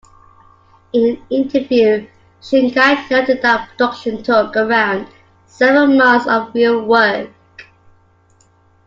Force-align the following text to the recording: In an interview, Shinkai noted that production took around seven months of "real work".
In 0.93 1.05
an 1.09 1.23
interview, 1.29 2.07
Shinkai 2.41 3.07
noted 3.11 3.43
that 3.43 3.69
production 3.69 4.23
took 4.23 4.57
around 4.57 5.05
seven 5.45 5.95
months 5.95 6.25
of 6.25 6.51
"real 6.55 6.83
work". 6.83 7.29